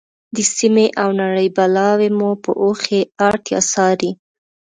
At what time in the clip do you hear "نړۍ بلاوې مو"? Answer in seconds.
1.21-2.31